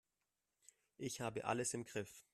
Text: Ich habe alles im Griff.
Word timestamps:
Ich 0.97 1.21
habe 1.21 1.45
alles 1.45 1.75
im 1.75 1.85
Griff. 1.85 2.25